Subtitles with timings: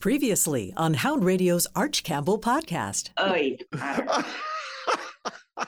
[0.00, 3.10] Previously on Hound Radio's Arch Campbell podcast.
[3.20, 3.56] Oy.
[3.74, 5.64] I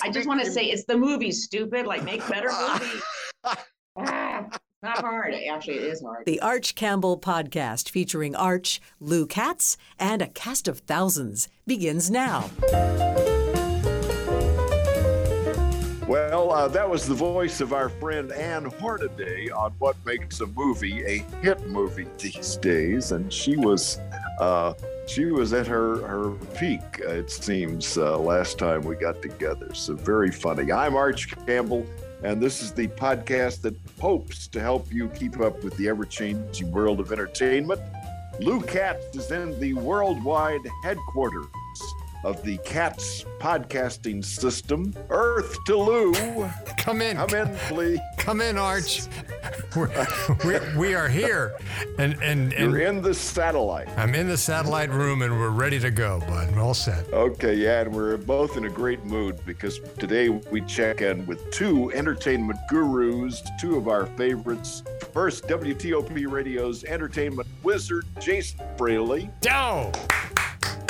[0.00, 1.84] I just want to say it's the movie, stupid.
[1.84, 3.00] Like, make better movie.
[3.96, 4.48] Ah,
[4.82, 5.34] not hard.
[5.34, 6.26] Actually, it is hard.
[6.26, 12.50] The Arch Campbell podcast featuring Arch, Lou Katz, and a cast of thousands begins now.
[16.06, 20.46] Well, uh, that was the voice of our friend Ann Hornaday on what makes a
[20.46, 23.98] movie a hit movie these days, and she was
[24.38, 24.74] uh,
[25.06, 26.82] she was at her her peak.
[26.98, 29.72] It seems uh, last time we got together.
[29.72, 30.70] So very funny.
[30.70, 31.86] I'm Arch Campbell,
[32.22, 36.70] and this is the podcast that hopes to help you keep up with the ever-changing
[36.70, 37.80] world of entertainment.
[38.40, 41.46] Lou Katz is in the worldwide headquarters
[42.24, 44.94] of the CATS podcasting system.
[45.10, 46.12] Earth to Lou.
[46.78, 47.16] Come in.
[47.16, 48.00] Come in, please.
[48.18, 49.02] Come in, Arch.
[49.76, 50.06] We're,
[50.44, 51.56] we're, we are here.
[51.98, 53.88] And, and, and You're in the satellite.
[53.98, 56.54] I'm in the satellite room and we're ready to go, bud.
[56.54, 57.12] We're all set.
[57.12, 61.50] Okay, yeah, and we're both in a great mood because today we check in with
[61.50, 64.82] two entertainment gurus, two of our favorites.
[65.12, 69.28] First, WTOP Radio's entertainment wizard, Jason Fraley.
[69.40, 69.92] Doe!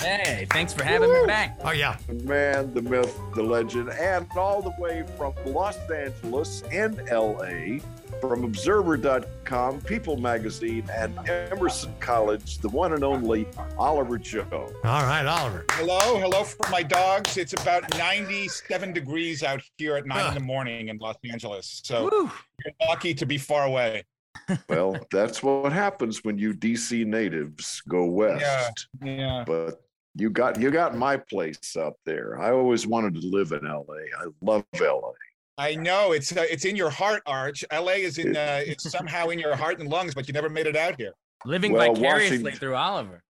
[0.04, 1.58] Hey, thanks for having me back.
[1.64, 1.96] Oh, yeah.
[2.06, 7.78] The man, the myth, the legend, and all the way from Los Angeles and LA,
[8.20, 13.46] from Observer.com, People Magazine, and Emerson College, the one and only
[13.78, 14.44] Oliver Joe.
[14.84, 15.64] All right, Oliver.
[15.70, 17.38] Hello, hello from my dogs.
[17.38, 20.28] It's about 97 degrees out here at nine Huh.
[20.28, 21.80] in the morning in Los Angeles.
[21.82, 22.30] So Woo.
[22.64, 24.04] you're lucky to be far away.
[24.68, 28.88] Well, that's what happens when you DC natives go west.
[29.02, 29.44] Yeah.
[29.46, 29.83] But
[30.14, 32.40] you got you got my place up there.
[32.40, 33.82] I always wanted to live in LA.
[34.18, 35.12] I love LA.
[35.58, 37.64] I know it's uh, it's in your heart, Arch.
[37.72, 40.66] LA is in uh, it's somehow in your heart and lungs, but you never made
[40.66, 41.12] it out here.
[41.44, 43.22] Living Well, vicariously Washington- through Oliver.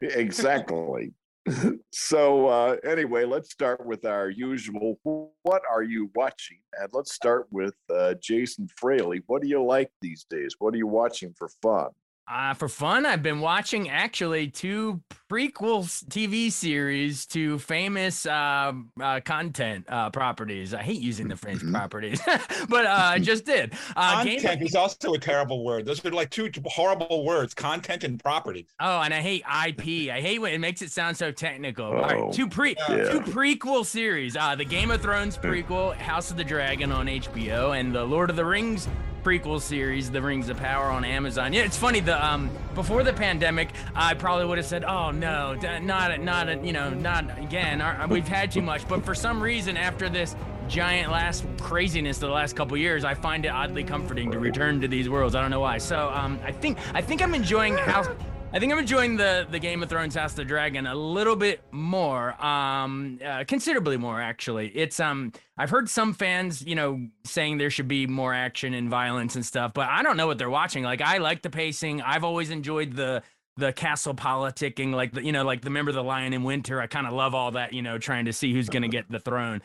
[0.00, 1.12] Exactly.
[1.92, 4.98] so uh, anyway, let's start with our usual.
[5.42, 6.58] What are you watching?
[6.78, 9.22] And let's start with uh, Jason Fraley.
[9.26, 10.56] What do you like these days?
[10.58, 11.88] What are you watching for fun?
[12.30, 15.00] Uh, for fun, I've been watching actually two
[15.30, 20.74] prequel TV series to famous uh, uh, content uh, properties.
[20.74, 21.72] I hate using the phrase Mhm.
[21.72, 22.20] properties,
[22.68, 23.72] but uh, I just did.
[23.96, 25.86] Uh, Game- Content is also a terrible word.
[25.86, 28.66] Those are like two horrible words: content and property.
[28.78, 30.10] Oh, and I hate IP.
[30.12, 31.86] I hate when it makes it sound so technical.
[31.86, 33.10] All right, Oh, two pre yeah.
[33.10, 34.36] two prequel series.
[34.36, 38.28] Uh the Game of Thrones prequel, House of the Dragon on HBO, and the Lord
[38.28, 38.86] of the Rings
[39.22, 41.52] prequel series, The Rings of Power on Amazon.
[41.52, 42.00] Yeah, it's funny.
[42.00, 46.56] The um before the pandemic, I probably would have said, "Oh no, not not a
[46.58, 47.80] you know, not again.
[47.80, 50.34] Our, we've had too much." But for some reason, after this
[50.68, 54.80] giant last craziness of the last couple years, I find it oddly comforting to return
[54.82, 55.34] to these worlds.
[55.34, 55.78] I don't know why.
[55.78, 58.08] So um, I think I think I'm enjoying House.
[58.50, 61.36] I think I'm enjoying the the Game of Thrones House of the Dragon a little
[61.36, 64.68] bit more, um, uh, considerably more actually.
[64.68, 68.88] It's um, I've heard some fans, you know, saying there should be more action and
[68.88, 70.82] violence and stuff, but I don't know what they're watching.
[70.82, 72.00] Like I like the pacing.
[72.00, 73.22] I've always enjoyed the
[73.58, 76.80] the castle politicking, like the you know, like the member of the Lion in Winter.
[76.80, 79.20] I kind of love all that, you know, trying to see who's gonna get the
[79.20, 79.60] throne.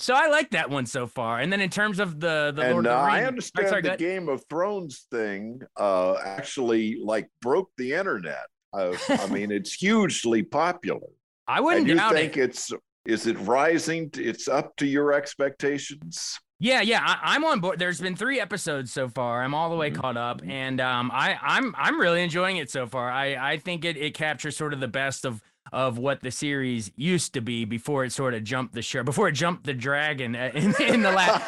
[0.00, 1.40] So I like that one so far.
[1.40, 3.68] And then in terms of the the Lord and uh, of the Rings, I understand
[3.68, 3.96] sorry, the.
[3.96, 8.46] Game of Thrones thing uh, actually like broke the internet.
[8.72, 11.00] Uh, I mean, it's hugely popular.
[11.46, 12.50] I wouldn't and you think it.
[12.50, 12.72] it's
[13.06, 14.10] is it rising?
[14.10, 16.38] To, it's up to your expectations.
[16.60, 17.78] Yeah, yeah, I, I'm on board.
[17.78, 19.42] There's been three episodes so far.
[19.42, 19.96] I'm all the way Mhm.
[20.00, 23.10] caught up, and um, I, I'm I'm really enjoying it so far.
[23.10, 25.40] I, I think it, it captures sort of the best of
[25.72, 29.28] of what the series used to be before it sort of jumped the shark, before
[29.28, 31.44] it jumped the dragon uh, in, in the last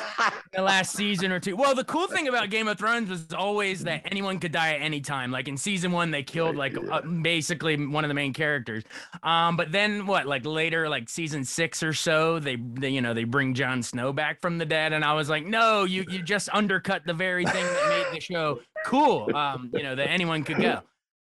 [0.52, 1.56] the last season or two.
[1.56, 4.82] Well, the cool thing about Game of Thrones was always that anyone could die at
[4.82, 5.30] any time.
[5.30, 8.84] Like in season one, they killed like uh, basically one of the main characters.
[9.22, 10.26] Um, but then what?
[10.26, 14.12] Like later, like season six or so, they, they you know they bring Jon Snow
[14.12, 17.44] back from the dead, and I was like, no, you you just undercut the very
[17.44, 19.34] thing that made the show cool.
[19.34, 20.80] Um, you know that anyone could go.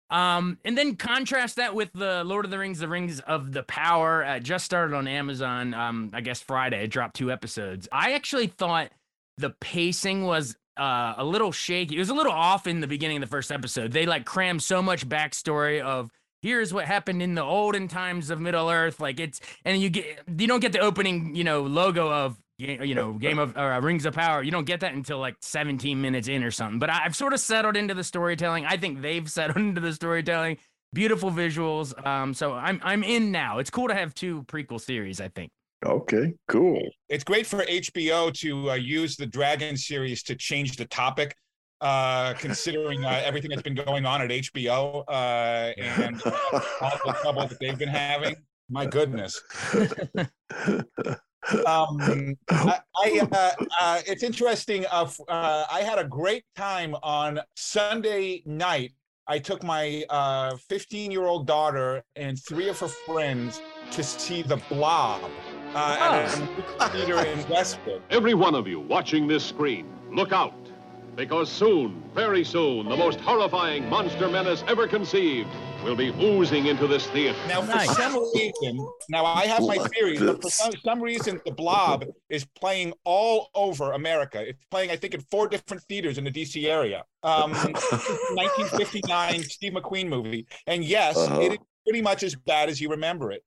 [0.10, 3.63] Um, and then contrast that with the Lord of the Rings, The Rings of the
[3.63, 4.24] Power.
[4.24, 5.74] Uh, just started on Amazon.
[5.74, 6.84] Um, I guess Friday.
[6.84, 7.88] It dropped two episodes.
[7.92, 8.92] I actually thought
[9.38, 11.96] the pacing was uh, a little shaky.
[11.96, 13.92] It was a little off in the beginning of the first episode.
[13.92, 16.12] They like crammed so much backstory of
[16.42, 19.00] here's what happened in the olden times of Middle Earth.
[19.00, 22.84] Like it's and you get you don't get the opening you know logo of ga-
[22.84, 24.44] you know Game of or uh, Rings of Power.
[24.44, 26.80] You don't get that until like 17 minutes in or something.
[26.80, 28.66] But I've sort of settled into the storytelling.
[28.66, 30.57] I think they've settled into the storytelling.
[30.94, 31.94] Beautiful visuals.
[32.06, 33.60] Um, so I'm I'm in now.
[33.60, 35.19] It's cool to have two prequel series.
[35.19, 35.52] I think.
[35.86, 36.81] Okay, cool.
[37.10, 41.36] It's great for HBO to uh, use the Dragon series to change the topic.
[41.81, 46.31] uh, considering uh, everything that's been going on at HBO uh, and uh,
[46.81, 48.36] all the trouble that they've been having.
[48.69, 49.40] My goodness.
[51.65, 54.86] Um, I, I uh, uh, it's interesting.
[54.92, 58.94] Uh, uh, I had a great time on Sunday night.
[59.27, 60.03] I took my
[60.69, 63.62] 15 year old daughter and three of her friends
[63.92, 65.24] to see The Blob
[65.74, 68.01] uh, at a movie theater in Westwood.
[68.09, 70.53] Every one of you watching this screen, look out.
[71.15, 75.47] Because soon, very soon, the most horrifying monster menace ever conceived
[75.83, 77.38] will be oozing into this theater.
[77.47, 77.95] Now, for Nice.
[77.95, 82.03] some reason, now I have my Like theories, but for some, some reason, The Blob
[82.29, 84.41] is playing all over America.
[84.45, 87.03] It's playing, I think, in four different theaters in the DC area.
[87.23, 91.39] Um, 1959 Steve McQueen movie, and yes, Uh-huh.
[91.39, 93.44] it is pretty much as bad as you remember it.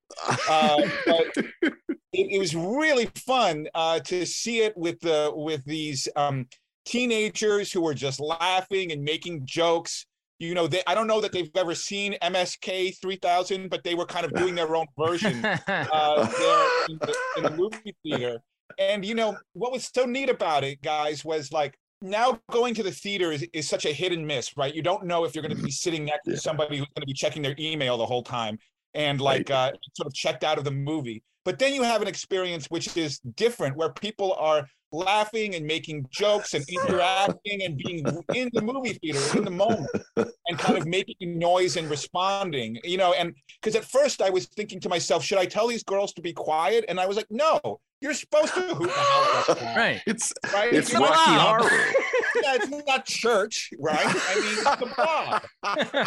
[0.48, 1.26] Uh, but
[1.62, 1.72] it,
[2.12, 6.46] it was really fun uh, to see it with the with these um,
[6.88, 10.06] teenagers who were just laughing and making jokes.
[10.38, 14.06] You know, they, I don't know that they've ever seen MST 3000, but they were
[14.06, 18.40] kind of doing their own version uh, there in the, in the movie theater.
[18.79, 22.85] And you know what was so neat about it, guys, was like now going to
[22.85, 24.73] the theater is, is such a hit and miss, right?
[24.73, 26.35] You don't know if you're going to be sitting next Yeah.
[26.35, 28.58] to somebody who's going to be checking their email the whole time
[28.94, 31.25] and like uh, sort of checked out of the movie.
[31.44, 36.06] But then you have an experience which is different, where people are laughing and making
[36.11, 39.88] jokes and interacting and being in the movie theater in the moment
[40.48, 43.12] and kind of making noise and responding, you know.
[43.12, 46.22] And because at first I was thinking to myself, should I tell these girls to
[46.22, 46.84] be quiet?
[46.88, 50.02] And I was like, no, you're supposed to hoot and holler at them, right.
[50.06, 50.72] It's right?
[50.72, 51.70] it's You're Rocky not- Horror.
[52.42, 53.98] yeah, it's not church, right?
[54.00, 55.42] I mean, it's the blob.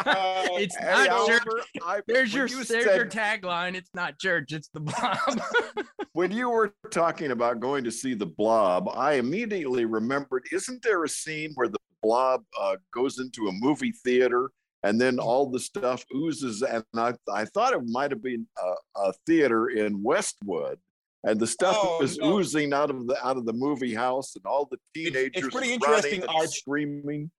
[0.01, 1.41] Uh, it's Hey, not church.
[1.45, 3.75] Oliver, I- There's your you there's your tagline.
[3.75, 4.51] It's not church.
[4.53, 5.17] It's the blob.
[6.13, 11.03] when you were talking about going to see the blob, I immediately remembered isn't there
[11.03, 14.51] a scene where the blob uh, goes into a movie theater
[14.83, 16.61] and then all the stuff oozes?
[16.61, 18.73] And I, I thought it might have been a,
[19.07, 20.79] a theater in Westwood.
[21.23, 22.37] And the stuff Oh, is no.
[22.39, 25.53] oozing out of the out of the movie house, and all the teenagers it's teenagers
[25.53, 26.49] pretty interesting, Arch.
[26.49, 27.29] screaming.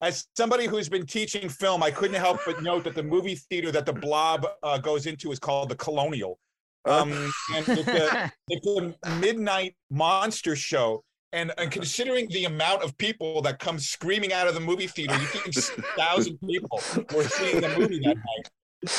[0.00, 3.70] as somebody who's been teaching film, I couldn't help but note that the movie theater
[3.72, 6.38] that the blob uh, goes into is called the Colonial.
[6.86, 7.12] Um,
[7.54, 11.02] and it's a, it's a midnight monster show.
[11.32, 15.14] And, and considering the amount of people that come screaming out of the movie theater,
[15.14, 16.80] you think 6,000 people
[17.14, 18.50] were seeing the movie that night.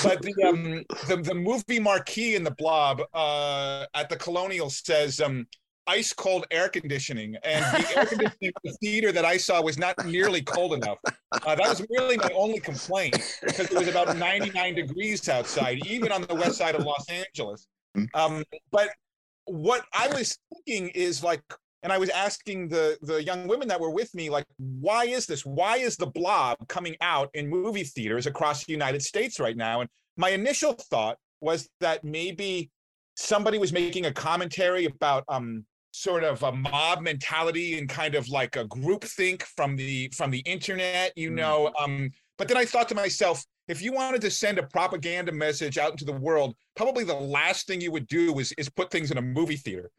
[0.04, 5.22] But the, um, the the movie marquee in the blob uh, at the Colonial says
[5.22, 5.48] um,
[5.86, 10.06] ice cold air conditioning, and the air conditioning the theater that I saw was not
[10.06, 10.98] nearly cold enough.
[11.32, 13.16] Uh, that was really my only complaint
[13.46, 17.68] because it was about 99 degrees outside, even on the west side of Los Angeles.
[18.14, 18.90] Um, but
[19.46, 21.42] what I was thinking is like,
[21.84, 25.26] and I was asking the the young women that were with me, like, why is
[25.26, 25.46] this?
[25.46, 29.82] Why is the Blob coming out in movie theaters across the United States right now?
[29.82, 32.72] And my initial thought was that maybe
[33.16, 38.28] somebody was making a commentary about um sort of a mob mentality and kind of
[38.30, 41.36] like a group think from the from the internet you Mm.
[41.36, 45.32] know um but then i thought to myself if you wanted to send a propaganda
[45.32, 48.90] message out into the world probably the last thing you would do is is put
[48.92, 49.92] things in a movie theater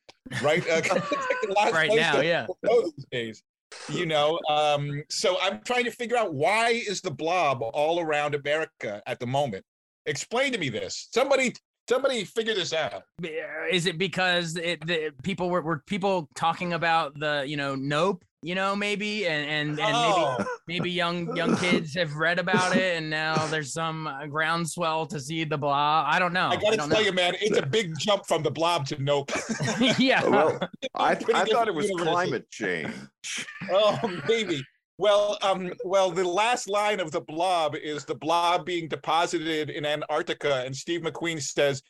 [0.43, 0.69] right?
[0.69, 2.47] Uh, like the last Right now, yeah.
[2.63, 3.43] these days
[3.91, 4.41] you know?
[4.49, 9.21] Um so i'm trying to figure out why is the blob all around america at
[9.21, 9.65] the moment?
[10.07, 11.09] Explain to me this.
[11.13, 11.55] Somebody
[11.89, 12.95] somebody figure this out.
[12.95, 13.29] Uh,
[13.71, 18.25] Is it because it the people were, were people talking about the you know nope
[18.43, 20.45] you know maybe and and and maybe Oh.
[20.69, 25.19] maybe young young kids have read about it and now there's some uh, groundswell to
[25.19, 26.05] see the blah.
[26.07, 26.49] I don't know.
[26.49, 27.05] I gotta don't tell know.
[27.07, 29.31] you, man, it's a big jump from the blob to nope.
[29.99, 30.25] yeah.
[30.25, 30.59] Well,
[30.95, 32.13] I, Pretty I thought it was universes.
[32.13, 32.93] climate change.
[33.73, 34.63] oh, maybe.
[35.01, 39.87] Well, um, well, the last line of the blob is the blob being deposited in
[39.87, 41.83] Antarctica, and Steve McQueen says,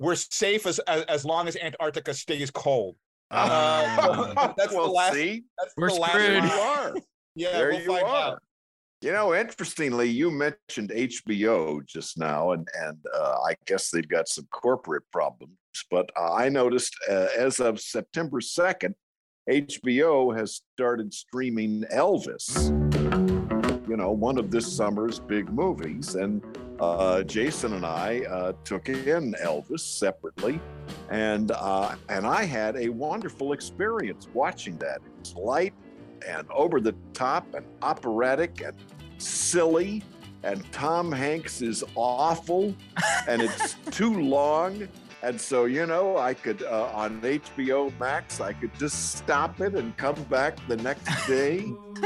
[0.00, 2.96] "We're safe as as, as long as Antarctica stays cold."
[3.30, 6.30] Uh, that's the well, last- see, That's We're the last screwed.
[6.30, 6.48] there line.
[6.50, 6.94] you are.
[7.38, 8.16] Yeah, there we'll you find are.
[8.32, 8.42] out.
[9.02, 14.26] You know, interestingly, you mentioned HBO just now, and and uh, I guess they've got
[14.26, 15.52] some corporate problems.
[15.90, 18.94] But uh, I noticed uh, as of September second,
[19.50, 22.70] HBO has started streaming Elvis.
[23.86, 26.42] You know, one of this summer's big movies, and
[26.80, 30.60] uh, Jason and I uh, took in Elvis separately,
[31.10, 34.96] and uh, and I had a wonderful experience watching that.
[34.96, 35.74] It was light
[36.26, 38.76] and over the top and operatic and
[39.18, 40.02] silly
[40.42, 42.74] and Tom Hanks is awful
[43.28, 44.88] and it's too long
[45.22, 49.74] and so you know I could uh, on HBO Max I could just stop it
[49.74, 51.64] and come back the next day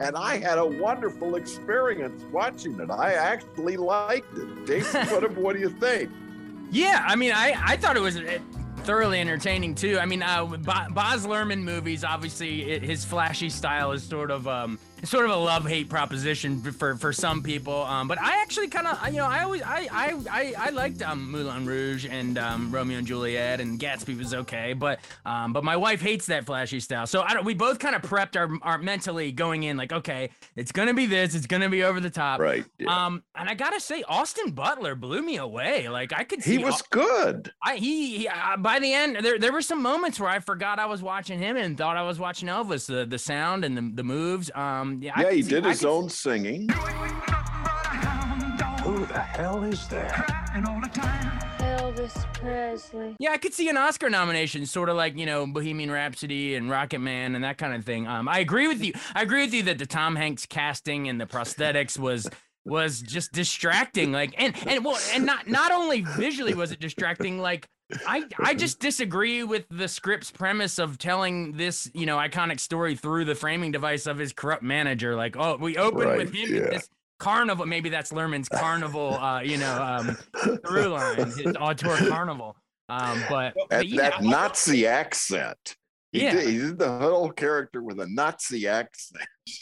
[0.00, 2.90] and I had a wonderful experience watching it.
[2.90, 4.66] I actually liked it.
[4.66, 6.10] Jason, what, what do you think?
[6.70, 8.38] Yeah, I mean, I I thought it was uh,
[8.78, 9.98] thoroughly entertaining too.
[9.98, 10.56] I mean, uh, Bo-
[10.90, 15.36] Baz Luhrmann movies, obviously, it, his flashy style is sort of um, sort of a
[15.36, 17.82] love hate proposition for for some people.
[17.82, 21.02] Um, but I actually kind of, you know, I always I I I, I liked
[21.02, 25.64] um, Moulin Rouge and um, Romeo and Juliet and Gatsby was okay, but um, but
[25.64, 27.06] my wife hates that flashy style.
[27.06, 27.44] So I don't.
[27.44, 31.06] We both kind of prepped our our mentally going in like, okay, it's gonna be
[31.06, 32.40] this, it's gonna be over the top.
[32.40, 32.64] Right.
[32.78, 33.06] yeah.
[33.06, 35.88] Um, and I gotta say, Austin Butler blew me away.
[35.88, 37.52] Like I could see he was good.
[37.64, 40.78] I he, he uh, by the end there there were some moments where I forgot
[40.78, 42.86] I was watching him and thought I was watching Elvis.
[42.86, 44.50] The the sound and the, the moves.
[44.54, 46.68] Um yeah, Yeah, he see- did I his could- own singing.
[48.82, 50.24] Who the hell is there?
[51.60, 53.14] Elvis Presley.
[53.20, 56.70] Yeah, I could see an Oscar nomination, sort of like you know Bohemian Rhapsody and
[56.70, 58.06] Rocket Man and that kind of thing.
[58.06, 58.92] Um, I agree with you.
[59.14, 62.28] I agree with you that the Tom Hanks casting and the prosthetics was
[62.64, 64.12] was just distracting.
[64.12, 67.38] Like and and well and not not only visually was it distracting.
[67.38, 67.68] Like
[68.06, 72.96] I I just disagree with the script's premise of telling this you know iconic story
[72.96, 75.16] through the framing device of his corrupt manager.
[75.16, 76.70] Like oh we open Right, with him in yeah.
[76.70, 77.66] this carnival.
[77.66, 79.14] Maybe that's Luhrmann's carnival.
[79.14, 80.16] Uh, you know um,
[80.66, 82.56] through line, his auteur carnival.
[82.88, 85.76] Um, but, That, but yeah, that Nazi accent.
[86.12, 86.32] He, Yeah.
[86.32, 89.24] did, he did the whole character with a Nazi accent.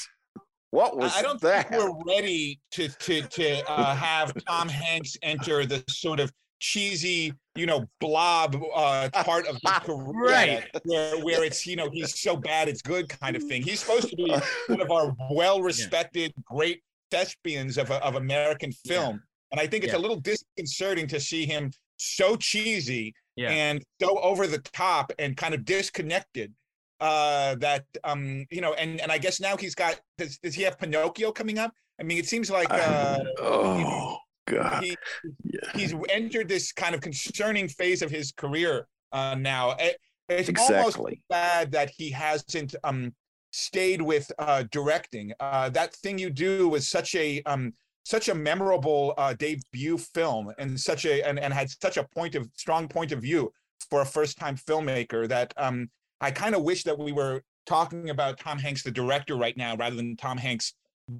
[0.70, 1.70] What was I I don't that?
[1.70, 7.32] think we're ready to to to uh, have Tom Hanks enter the sort of cheesy,
[7.54, 10.70] you know, blob uh, part of his career, Right.
[10.84, 13.62] Where where it's you know he's so bad it's good kind of thing.
[13.62, 14.30] He's supposed to be
[14.68, 19.98] one of our well-respected, great thespians of of American film, and I think it's Yeah.
[19.98, 23.50] a little disconcerting to see him so cheesy Yeah.
[23.50, 26.52] and so over the top and kind of disconnected
[27.00, 30.62] uh that um you know and and i guess now he's got does, does he
[30.62, 34.16] have pinocchio coming up i mean it seems like uh oh
[34.50, 34.82] God!
[34.84, 34.96] he,
[35.44, 35.70] Yeah.
[35.74, 40.96] he's entered this kind of concerning phase of his career uh now It- it's almost
[40.98, 41.22] Exactly.
[41.30, 43.14] bad that he hasn't um
[43.52, 47.72] stayed with uh directing uh that thing you do was such a um
[48.04, 52.34] such a memorable uh debut film and such a and, and had such a point
[52.34, 53.50] of strong point of view
[53.88, 55.90] for a first time filmmaker that um
[56.20, 59.76] I kind of wish that we were talking about Tom Hanks the director right now
[59.76, 60.74] rather than Tom Hanks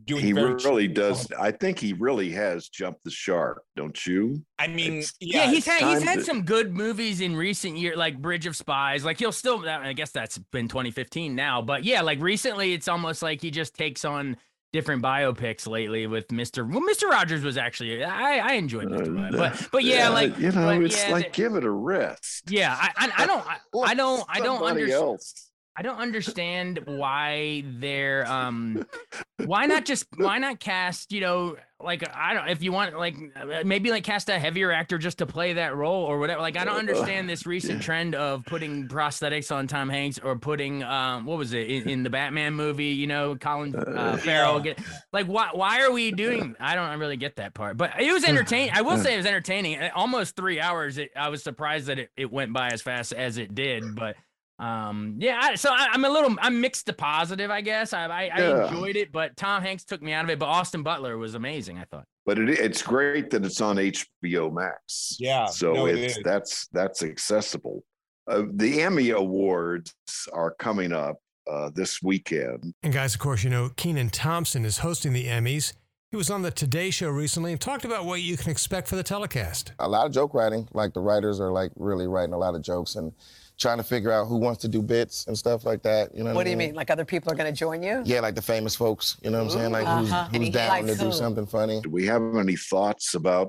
[0.04, 1.30] doing He really does.
[1.33, 4.45] I think he really has jumped the shark, don't you?
[4.59, 7.76] I mean It's- yeah, yeah, he's had he's had to- some good movies in recent
[7.78, 9.04] years, like Bridge of Spies.
[9.04, 13.23] Like he'll still, I guess that's been 2015 now, but yeah, like recently, it's almost
[13.23, 14.37] like he just takes on
[14.75, 16.71] different biopics lately with Mr.
[16.71, 17.09] Well, Mr.
[17.09, 19.09] Rogers was actually I I enjoyed Mr.
[19.09, 21.71] Uh, Rogers, but but yeah, like you know, it's yeah, like the- give it a
[21.71, 22.50] rest.
[22.50, 23.57] yeah, I I, I don't I,
[23.90, 24.92] I don't I don't understand.
[25.02, 25.48] else.
[25.78, 28.85] I don't understand why they're um
[29.44, 33.14] why not just why not cast you know like I don't if you want like
[33.37, 36.40] uh, maybe like cast a heavier actor just to play that role or whatever.
[36.40, 40.82] Like I don't understand this recent trend of putting prosthetics on Tom Hanks or putting
[40.82, 44.80] um what was it in, in the Batman movie you know Colin uh, Farrell get
[45.12, 48.25] like why why are we doing I don't really get that part but it was
[48.25, 49.78] entertaining I will say it was entertaining.
[49.78, 53.12] Uh, almost three hours it, I was surprised that it, it went by as fast
[53.12, 54.16] as it did but
[54.59, 58.07] um yeah I, so I, i'm a little i'm mixed to positive i guess i
[58.07, 61.17] I, I enjoyed it but tom hanks took me out of it but austin butler
[61.17, 65.17] was amazing i thought But it, it's great that it's on HBO Max.
[65.21, 66.23] Yeah, So no, it's is.
[66.25, 67.85] that's that's accessible.
[68.31, 69.95] Uh, the Emmy Awards
[70.35, 71.17] are coming up
[71.50, 72.75] uh, this weekend.
[72.83, 75.73] And guys, of course, you know, Kenan Thompson is hosting the Emmys.
[76.11, 78.97] He was on the Today Show recently and talked about what you can expect for
[78.97, 79.73] the telecast.
[79.79, 80.69] a lot of joke writing.
[80.73, 83.12] Like the writers are like really writing a lot of jokes and
[83.59, 86.15] trying to figure out who wants to do bits and stuff like that.
[86.15, 86.75] You know what, What I do you mean?
[86.75, 88.03] Like other people are going to join you?
[88.05, 89.17] Yeah, like the famous folks.
[89.23, 89.73] You know what I'm saying?
[89.73, 90.25] Like who's, Uh-huh.
[90.27, 91.81] who's Any- down like to do something funny.
[91.81, 93.49] Do we have any thoughts about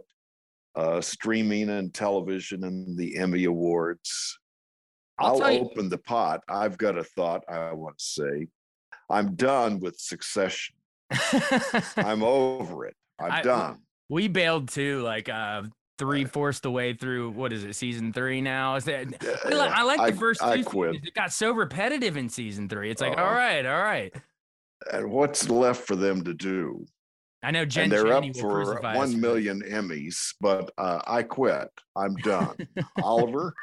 [0.76, 4.40] uh, streaming and television and the Emmy Awards?
[5.20, 6.42] I'll I'll, tell you- open the pot.
[6.50, 8.48] I've got a thought I want to say.
[9.12, 10.76] I'm done with Succession.
[11.98, 12.96] I'm over it.
[13.20, 13.80] I'm I- done.
[14.10, 15.64] we bailed too like uh
[16.00, 19.06] three fourths the way through what is it season three now is that
[19.46, 20.96] I like, I like the first I two quit.
[20.96, 23.24] it got so repetitive in season three it's like Oh.
[23.24, 24.12] all right all right
[24.92, 26.86] And what's left for them to do?
[27.44, 30.72] i know jen and they're up Chaney will for crucify us for- million Emmys, but
[30.78, 31.70] uh, I quit.
[31.96, 32.56] I'm done.
[33.04, 33.54] Oliver,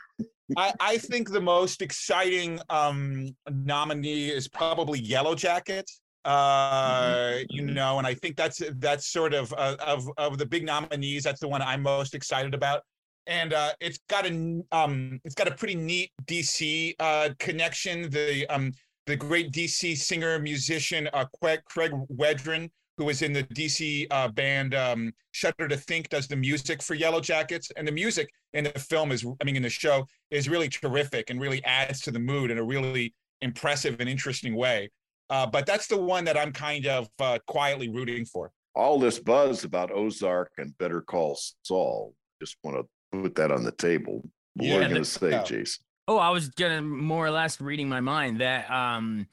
[0.56, 5.84] I, I think the most exciting um, nominee is probably Yellowjacket.
[6.26, 7.74] Uh, you Mhm.
[7.74, 11.22] know, and I think that's that's sort of uh, of of the big nominees.
[11.24, 12.82] That's the one I'm most excited about,
[13.28, 18.10] and uh, it's got a um, it's got a pretty neat DC uh, connection.
[18.10, 18.72] The um,
[19.06, 24.28] the great DC singer musician uh, Craig, Craig Wedren, who was in the DC uh,
[24.28, 28.70] band um, Shudder to Think, does the music for Yellowjackets, and the music in the
[28.80, 32.18] film is, I mean, in the show is really terrific and really adds to the
[32.18, 34.90] mood in a really impressive and interesting way.
[35.30, 38.52] Uh, but that's the one that I'm kind of uh, quietly rooting for.
[38.74, 42.14] All this buzz about Ozark and Better Call Saul.
[42.40, 44.22] Just want to put that on the table.
[44.54, 45.42] What Yeah, are you going to say, yeah.
[45.42, 45.84] Jason?
[46.08, 49.26] Oh, I was gonna more or less reading my mind that um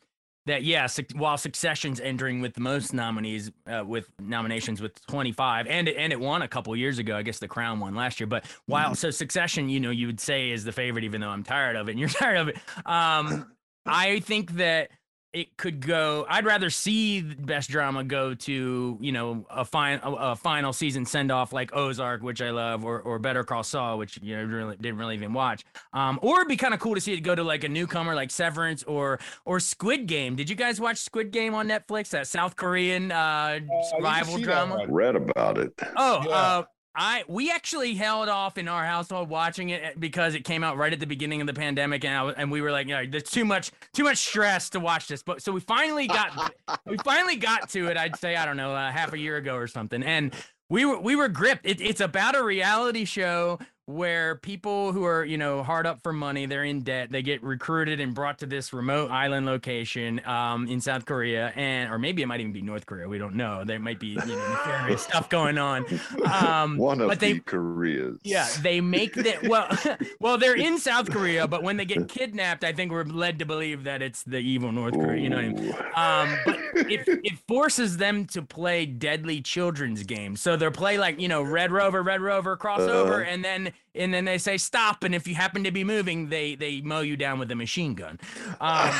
[0.47, 5.67] that yeah, Suc- while Succession's entering with the most nominees uh, with nominations with 25
[5.67, 7.15] and it, and it won a couple years ago.
[7.15, 10.19] I guess the Crown won last year, but while so Succession, you know, you would
[10.19, 12.57] say is the favorite even though I'm tired of it and you're tired of it.
[12.87, 13.51] Um
[13.85, 14.89] I think that
[15.33, 19.99] it could go i'd rather see the best drama go to you know a fine
[20.03, 23.63] a, a final season send off like ozark which i love or, or better call
[23.63, 26.79] saul which you know really didn't really even watch um or it'd be kind of
[26.79, 30.35] cool to see it go to like a newcomer like severance or or squid game
[30.35, 33.59] did you guys watch squid game on netflix that south korean uh
[33.99, 34.91] rival see that drama one.
[34.93, 35.73] Read about it.
[35.97, 36.35] Oh, Yeah.
[36.35, 36.63] uh,
[36.95, 40.77] I we actually held off in our household watching it eh, because it came out
[40.77, 43.05] right at the beginning of the pandemic, and I, and we were like, you know,
[43.09, 45.23] there's too much too much stress to watch this.
[45.23, 46.53] But so we finally got
[46.85, 47.97] we finally got to it.
[47.97, 50.33] I'd say I don't know uh, half a year ago or something, and
[50.69, 51.65] we were we were gripped.
[51.65, 56.13] It, it's about a reality show where people who are you know hard up for
[56.13, 60.67] money, they're in debt, they get recruited and brought to this remote island location um,
[60.67, 63.07] in South Korea, and or maybe it might even be North Korea.
[63.07, 63.63] We don't know.
[63.65, 65.85] There might be you know nefarious stuff going on.
[66.31, 68.17] Um, One of but the they Koreas.
[68.23, 69.67] yeah, they make that well
[70.19, 73.45] well they're in South Korea, but when they get kidnapped, I think we're led to
[73.45, 75.21] believe that it's the evil North Korea.
[75.21, 75.73] You know what I mean?
[75.95, 80.41] Um, but it, it forces them to play deadly children's games.
[80.41, 83.25] So they'll play like you know Red Rover, Red Rover crossover, Uh-huh.
[83.29, 86.55] and then and then they say stop, and if you happen to be moving, they
[86.55, 88.19] they mow you down with a machine gun.
[88.61, 88.91] Um,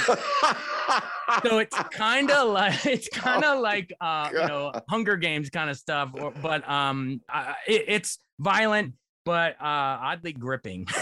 [1.44, 5.70] so it's kind of like it's kind of like uh you know Hunger Games kind
[5.70, 8.94] of stuff, or, but um uh, it, it's violent
[9.25, 10.88] but uh oddly gripping.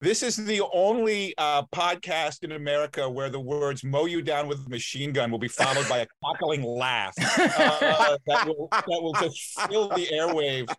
[0.00, 4.66] This is the only uh, podcast in America where the words "mow you down with
[4.66, 9.14] a machine gun" will be followed by a cackling laugh uh, that will that will
[9.14, 10.74] just fill the airwaves.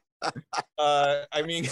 [0.77, 1.67] Uh, I mean,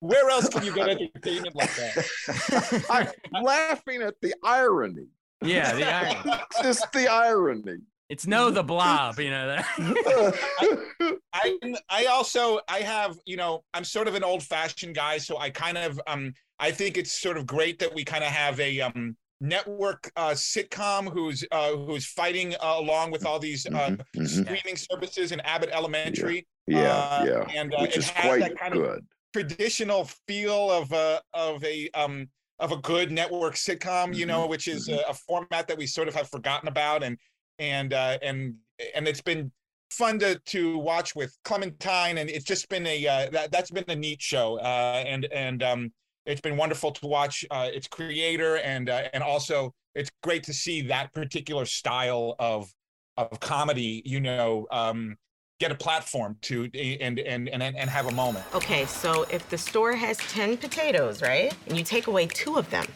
[0.00, 2.84] where else can you get entertainment like that?
[2.90, 5.06] I'm laughing at the irony.
[5.42, 6.42] yeah, the irony.
[6.62, 7.78] Just the irony.
[8.08, 11.14] It's no the blob, you know that.
[11.34, 11.58] I
[11.90, 15.50] I also I have you know I'm sort of an old fashioned guy, so I
[15.50, 18.80] kind of um I think it's sort of great that we kind of have a
[18.80, 24.00] um network uh, sitcom who's uh, who's fighting uh, along with all these uh, Mhm,
[24.16, 24.26] mhm.
[24.44, 26.44] streaming services and Abbott Elementary.
[26.66, 27.60] Yeah, Uh, yeah.
[27.60, 29.06] and, uh, Which it is has quite that kind of- good.
[29.34, 34.66] Traditional feel of a of a um of a good network sitcom, you know, which
[34.66, 37.16] is a, a format that we sort of have forgotten about, and
[37.58, 38.54] and uh, and
[38.94, 39.50] and it's been
[39.90, 43.84] fun to to watch with Clementine, and it's just been a uh, that that's been
[43.88, 45.92] a neat show, uh, and and um,
[46.26, 50.52] it's been wonderful to watch uh, its creator, and uh, and also it's great to
[50.52, 52.72] see that particular style of
[53.16, 55.16] of comedy, you know, um,
[55.58, 58.44] get a platform to and and and and have a moment.
[58.54, 61.52] Okay, so if the store has 10 potatoes, right?
[61.66, 62.86] And you take away two of them,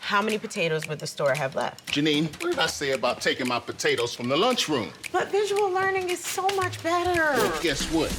[0.00, 1.92] how many potatoes would the store have left?
[1.92, 4.90] Janine, what did I say about taking my potatoes from the lunchroom?
[5.12, 7.20] But visual learning is so much better.
[7.36, 8.10] Well, guess what?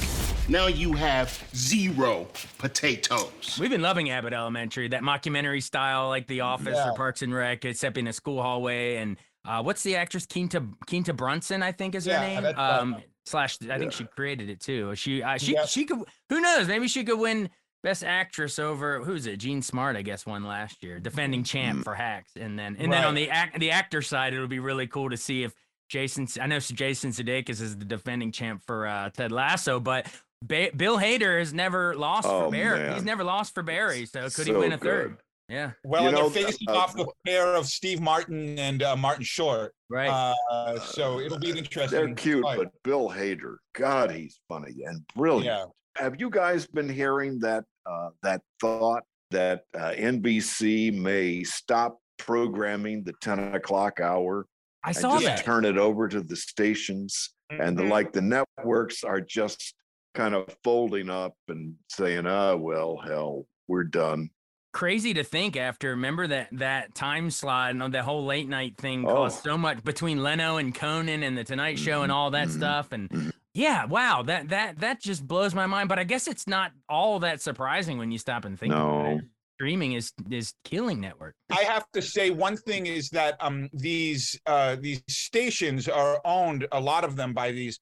[0.48, 2.26] Now you have zero
[2.58, 3.58] potatoes.
[3.60, 6.90] We've been loving Abbott Elementary, that mockumentary style, like The Office Yeah.
[6.90, 8.96] or Parks and Rec, except in a school hallway.
[8.96, 11.62] And uh, what's the actress Quinta Quinta Brunson?
[11.62, 12.42] I think is her Yeah, name.
[12.42, 14.94] that's, Um, slash, I think she created it too.
[14.96, 15.64] She uh, she Yeah.
[15.66, 15.98] she could.
[16.28, 16.66] Who knows?
[16.68, 17.48] Maybe she could win
[17.82, 19.38] Best Actress over who's it?
[19.38, 22.32] Jean Smart, I guess, won last year, defending champ for Hacks.
[22.36, 25.10] And then and then on the act the actor side, it would be really cool
[25.10, 25.52] to see if
[25.88, 26.26] Jason.
[26.40, 30.06] I know Jason Sudeikis is the defending champ for uh, Ted Lasso, but.
[30.44, 32.80] Ba- Bill Hader has never lost Oh, for Barry.
[32.80, 32.94] man.
[32.94, 35.10] He's never lost for Barry, so could he win a third?
[35.10, 35.16] good.
[35.48, 38.82] Yeah, Well, You and know, they're facing uh, off the pair of Steve Martin and
[38.82, 39.72] uh, Martin Short.
[39.88, 40.08] right.
[40.50, 41.96] Uh, so it'll be an interesting.
[42.06, 42.58] They're cute, fight.
[42.58, 45.44] but Bill Hader, God, he's funny and brilliant.
[45.44, 45.64] yeah,
[46.02, 53.02] Have you guys been hearing that uh, that thought that uh, NBC may stop programming
[53.04, 54.46] the 10 o'clock hour
[54.84, 55.44] I saw just that.
[55.44, 57.90] turn it over to the stations and the Mhm.
[57.90, 59.74] like the networks are just
[60.14, 64.28] kind of folding up and saying, ah, well, hell, we're done.
[64.72, 65.90] Crazy to think after.
[65.90, 69.14] Remember that that time slot and that whole late night thing Oh.
[69.14, 72.56] caused so much between Leno and Conan and the Tonight Show and all that Mhm.
[72.56, 72.92] stuff.
[72.92, 73.32] And Mhm.
[73.52, 75.90] yeah, wow, that that that just blows my mind.
[75.90, 79.16] But I guess it's not all that surprising when you stop and think about No,
[79.18, 79.24] it.
[79.58, 81.34] streaming is is killing network.
[81.50, 86.66] I have to say one thing is that um these uh these stations are owned
[86.72, 87.78] a lot of them by these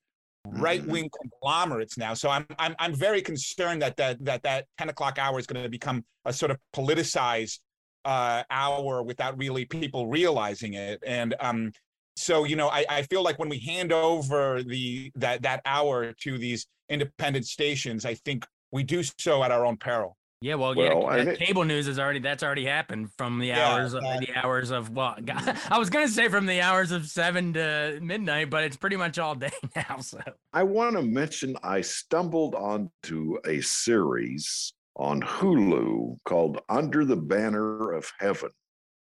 [0.47, 2.15] right wing conglomerates now.
[2.15, 5.63] So I'm I'm I'm very concerned that that that that 10 o'clock hour is going
[5.63, 7.59] to become a sort of politicized
[8.05, 11.03] uh hour without really people realizing it.
[11.07, 11.73] And um
[12.17, 16.13] so you know I, I feel like when we hand over the that that hour
[16.23, 20.17] to these independent stations, I think we do so at our own peril.
[20.43, 23.49] Yeah, well, Well, I yeah, think- cable news is already that's already happened from the
[23.49, 25.15] Yeah, hours of that- the hours of well,
[25.71, 29.19] I was gonna say from the hours of seven to midnight, but it's pretty much
[29.19, 29.99] all day now.
[29.99, 30.19] So
[30.55, 37.93] I want to mention I stumbled onto a series on Hulu called Under the Banner
[37.93, 38.49] of Heaven.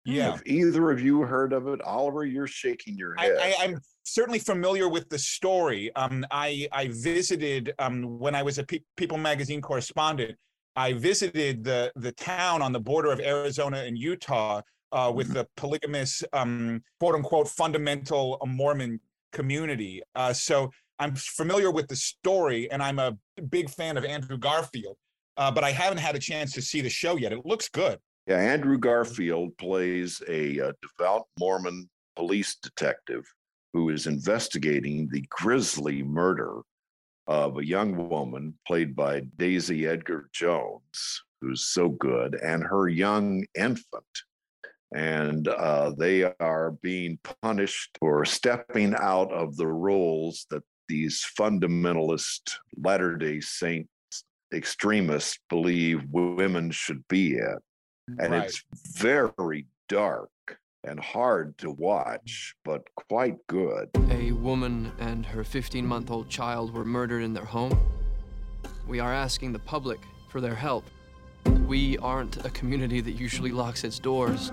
[0.04, 0.32] Yeah.
[0.32, 1.80] Have either of you heard of it?
[1.82, 3.36] Oliver, you're shaking your I, head.
[3.40, 5.90] I, I'm certainly familiar with the story.
[5.96, 10.36] Um, I I visited um, when I was a Pe- People magazine correspondent.
[10.76, 15.46] I visited the the town on the border of Arizona and Utah uh, with the
[15.56, 19.00] polygamous, um, quote unquote, fundamental Mormon
[19.32, 20.02] community.
[20.14, 23.16] Uh, so I'm familiar with the story, and I'm a
[23.48, 24.96] big fan of Andrew Garfield.
[25.36, 27.32] Uh, but I haven't had a chance to see the show yet.
[27.32, 27.98] It looks good.
[28.26, 33.24] Yeah, Andrew Garfield plays a, uh devout Mormon police detective
[33.72, 36.60] who is investigating the grisly murder
[37.30, 43.46] of a young woman played by Daisy Edgar Jones, who's so good, and her young
[43.54, 44.04] infant.
[44.92, 52.56] And uh, they are being punished for stepping out of the roles that these fundamentalist
[52.76, 53.88] Latter day Saint
[54.52, 57.56] extremists believe women should be in
[58.18, 58.44] and Right.
[58.44, 58.64] it's
[58.98, 60.30] very dark
[60.84, 63.88] and hard to watch, but quite good.
[64.10, 67.78] A woman and her 15 month old child were murdered in their home.
[68.86, 70.84] We are asking the public for their help.
[71.66, 74.52] We aren't a community that usually locks its doors.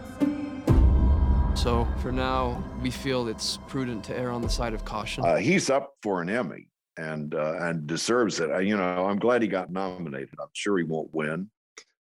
[1.55, 5.25] So, for now, we feel it's prudent to err on the side of caution.
[5.25, 8.51] Uh, he's up for an Emmy and uh, and deserves it.
[8.51, 10.35] Uh, you know, I'm glad he got nominated.
[10.39, 11.49] I'm sure he won't win,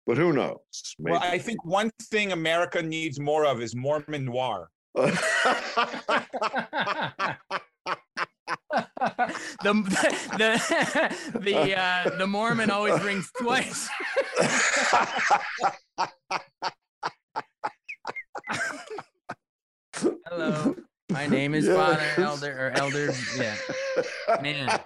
[0.07, 0.59] but who knows?
[0.99, 1.13] Maybe.
[1.13, 4.69] Well, I think one thing America needs more of is Mormon noir.
[9.63, 9.73] the
[10.39, 13.89] the the uh, the Mormon always rings twice.
[20.27, 20.75] Hello,
[21.11, 23.13] my name is Father Elder or Elder.
[23.37, 23.55] Yeah,
[24.41, 24.81] man.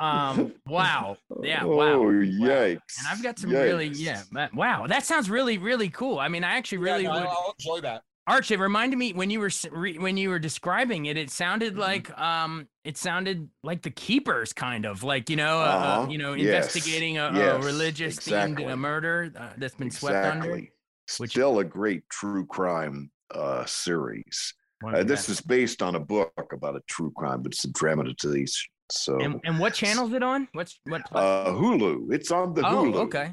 [0.00, 0.52] Um.
[0.66, 1.18] Wow.
[1.42, 1.64] Yeah.
[1.64, 1.74] Wow.
[1.76, 2.10] Oh, wow.
[2.10, 2.98] yikes!
[2.98, 4.22] And I've got some really, yeah.
[4.54, 6.18] Wow, that sounds really, really cool.
[6.18, 7.28] I mean, I actually really yeah, no, would.
[7.28, 8.02] I'll, I'll enjoy that.
[8.26, 11.16] Arch, it reminded me when you were re, when you were describing it.
[11.16, 11.80] It sounded Mm-hmm.
[11.80, 16.06] like um, it sounded like the keepers, kind of like you know, uh, uh, Uh-huh.
[16.10, 16.46] you know, Yes.
[16.74, 18.64] investigating a, a Yes, religious exactly.
[18.64, 20.46] themed uh, murder uh, that's been swept under.
[20.46, 20.70] exactly.
[21.18, 24.54] which- Still a great true crime uh, series.
[24.86, 28.70] Uh, this is based on a book about a true crime, but it's a dramatization.
[28.90, 30.48] So And, and what channel is it on?
[30.52, 31.02] What's what?
[31.12, 32.12] uh, Hulu.
[32.12, 32.96] It's on the oh, Hulu.
[33.06, 33.32] okay.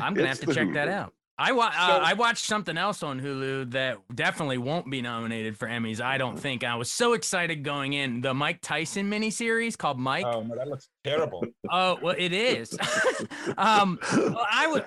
[0.00, 1.12] I'm gonna It's have to check that out.
[1.36, 5.66] I wa- uh, I watched something else on Hulu that definitely won't be nominated for
[5.66, 6.00] Emmys.
[6.00, 6.62] I don't think.
[6.62, 10.24] I was so excited going in the Mike Tyson miniseries called Mike.
[10.26, 11.44] Oh that looks terrible.
[11.68, 12.78] Oh well, it is.
[13.58, 14.84] um, well, I would,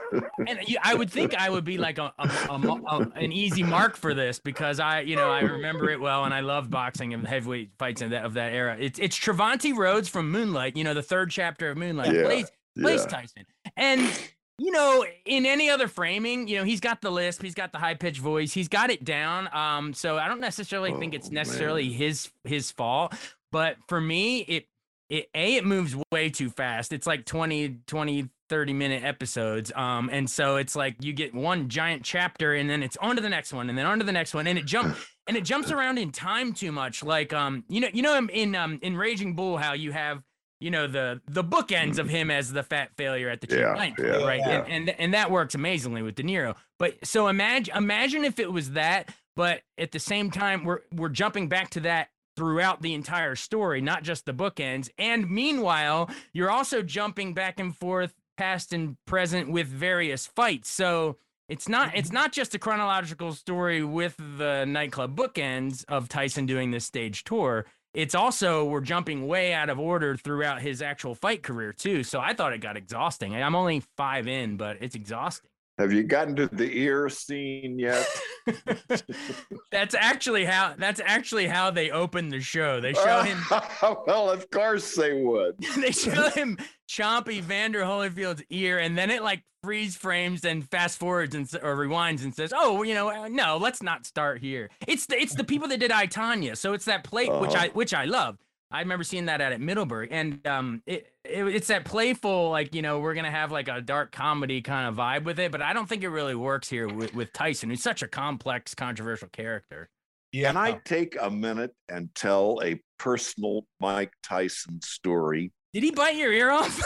[0.47, 3.97] and I would think I would be like a, a, a a- an easy mark
[3.97, 7.27] for this because I, you know, I remember it well, and I love boxing and
[7.27, 8.77] heavyweight fights of that of that era.
[8.79, 12.51] It's it's Trevante Rhodes from Moonlight, you know, the third chapter of Moonlight Yeah, plays
[12.79, 13.07] plays yeah.
[13.07, 14.19] Tyson, and
[14.59, 17.77] you know, in any other framing, you know, he's got the lisp, he's got the
[17.77, 19.47] high pitched voice, he's got it down.
[19.55, 21.97] Um, so I don't necessarily think it's Oh, necessarily man.
[21.97, 23.13] his his fault,
[23.51, 24.67] but for me, it
[25.09, 30.09] it a it moves way too fast it's like 20 20 30 minute episodes um
[30.11, 33.29] and so it's like you get one giant chapter and then it's on to the
[33.29, 35.71] next one and then on to the next one and it jump and it jumps
[35.71, 38.97] around in time too much like um you know you know in- in um in
[38.97, 40.21] raging bull how you have
[40.59, 42.11] you know the the bookends of mm.
[42.11, 44.63] him as the fat failure at the cheap Yeah, yeah, right yeah.
[44.67, 48.51] and, and and that works amazingly with de niro but so imagine imagine if it
[48.51, 52.93] was that but at the same time we're we're jumping back to that throughout the
[52.93, 54.89] entire story, not just the bookends.
[54.97, 60.69] And meanwhile, you're also jumping back and forth, past and present, with various fights.
[60.69, 61.17] So
[61.49, 66.71] it's not it's not just a chronological story with the nightclub bookends of Tyson doing
[66.71, 67.65] this stage tour.
[67.97, 72.03] It's also we're jumping way out of order throughout his actual fight career too.
[72.03, 73.35] So I thought it got exhausting.
[73.35, 75.49] I'm only five in, but it's exhausting.
[75.77, 78.07] Have you gotten to the ear scene yet?
[79.71, 82.79] that's actually how that's actually how they open the show.
[82.81, 83.39] They show him
[83.81, 85.55] well, of course they would.
[85.77, 86.57] they show him
[86.89, 91.75] Chompy Evander Holyfield's ear, and then it like freeze frames and fast forwards and or
[91.75, 95.35] rewinds and says, "Oh, you know, uh, no, let's not start here." It's the it's
[95.35, 97.65] the people that did I Tonya, so it's that plate which Uh-huh.
[97.65, 98.37] I which I love.
[98.69, 102.75] I remember seeing that at, at Middleburg, and um, it, it it's that playful like
[102.75, 105.61] you know we're gonna have like a dark comedy kind of vibe with it, but
[105.61, 109.29] I don't think it really works here with, with Tyson, who's such a complex, controversial
[109.29, 109.89] character.
[110.33, 110.49] Yeah.
[110.49, 115.53] Can I take a minute and tell a personal Mike Tyson story?
[115.73, 116.81] Did he bite your ear off?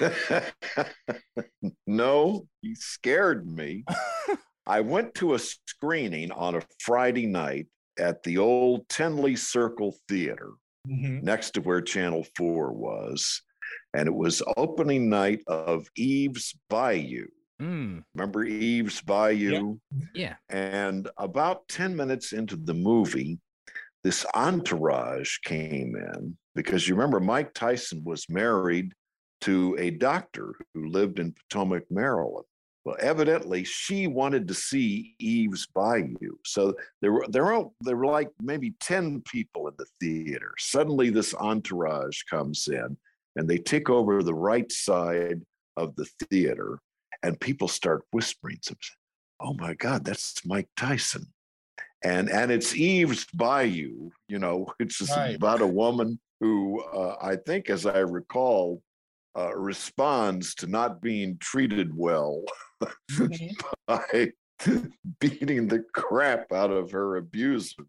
[1.86, 3.84] no, he scared me.
[4.66, 7.66] I went to a screening on a Friday night
[7.98, 10.52] at the old Tenley Circle Theater
[10.86, 11.22] Mhm.
[11.22, 13.42] next to where Channel 4 was.
[13.94, 17.26] And it was opening night of Eve's Bayou.
[17.58, 18.00] Hmm.
[18.14, 19.78] Remember Eve's Bayou?
[20.14, 20.36] Yeah.
[20.48, 23.40] And about 10 minutes into the movie,
[24.04, 28.92] this entourage came in because you remember Mike Tyson was married
[29.40, 32.46] to a doctor who lived in Potomac, Maryland.
[32.88, 36.38] Well, evidently she wanted to see Eve's Bayou.
[36.46, 40.54] So there were there were there were like maybe 10 people in the theater.
[40.56, 42.96] Suddenly this entourage comes in
[43.36, 45.42] and they take over the right side
[45.76, 46.78] of the theater
[47.22, 48.96] and people start whispering something
[49.40, 51.24] oh my god that's mike tyson
[52.02, 55.36] and and it's eve's bayou you know it's is Right.
[55.36, 58.82] about a woman who uh, i think as i recall
[59.38, 62.42] uh, responds to not being treated well
[63.86, 64.32] by
[65.20, 67.84] beating the crap out of her abuser.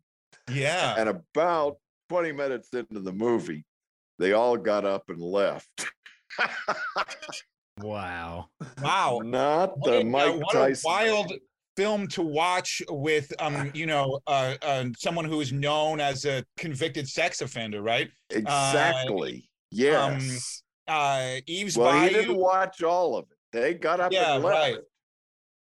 [0.51, 0.95] Yeah.
[0.97, 1.77] and about
[2.09, 3.65] 20 minutes into the movie
[4.19, 5.87] they all got up and left.
[7.81, 8.49] Wow.
[8.81, 9.21] Wow.
[9.23, 10.89] not What the a- uh, mike what tyson.
[10.89, 11.33] a wild
[11.77, 16.43] film to watch with um you know uh, uh someone who is known as a
[16.57, 18.09] convicted sex offender right?
[18.31, 19.49] Exactly.
[19.71, 24.35] Yes uh eve's well bayou he didn't watch all of it they got up Yeah,
[24.35, 24.77] and left right.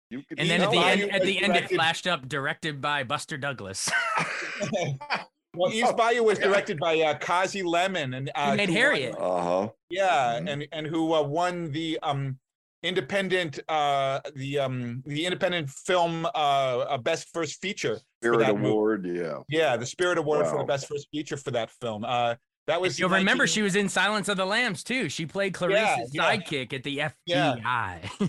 [0.09, 2.81] you could And then at the Bayou end, at the end, it flashed up, directed
[2.81, 3.89] by Buster Douglas.
[5.55, 9.15] well eve's bayou was directed by uh Kasi Lemmons and uh He made who Harriet.
[9.17, 10.49] uh-huh yeah Mhm.
[10.51, 12.39] and and who uh, won the um
[12.83, 18.55] independent uh the um the independent film uh, uh best first feature for spirit that
[18.55, 18.69] movie.
[18.69, 22.35] award yeah yeah the spirit award for the best first feature for that film uh
[22.71, 25.09] that was You'll remember she was in Silence of the Lambs too.
[25.09, 26.35] She played Clarice's yeah.
[26.35, 27.11] sidekick at the FBI.
[27.25, 27.99] Yeah.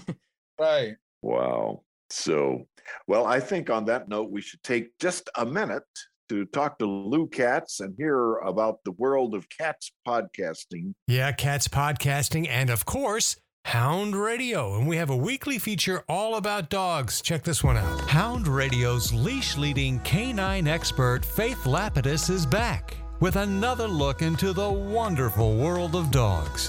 [0.58, 2.66] right wow so
[3.06, 5.82] well i think on that note we should take just a minute
[6.28, 11.68] to talk to lou katz and hear about the world of cats podcasting Yeah, Cats
[11.68, 14.76] Podcasting, and of course, Hound Radio.
[14.78, 17.20] And we have a weekly feature all about dogs.
[17.22, 18.00] Check this one out.
[18.08, 24.68] Hound Radio's leash leading canine expert, Faith Lapidus, is back with another look into the
[24.68, 26.68] wonderful world of dogs.